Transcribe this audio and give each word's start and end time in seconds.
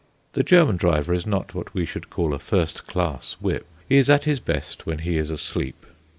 The 0.33 0.41
German 0.41 0.77
driver 0.77 1.13
is 1.13 1.27
not 1.27 1.53
what 1.53 1.75
we 1.75 1.85
should 1.85 2.09
call 2.09 2.33
a 2.33 2.39
first 2.39 2.87
class 2.87 3.33
whip. 3.39 3.67
He 3.87 3.97
is 3.97 4.09
at 4.09 4.23
his 4.23 4.39
best 4.39 4.87
when 4.87 4.97
he 4.97 5.19
is 5.19 5.29
asleep. 5.29 5.85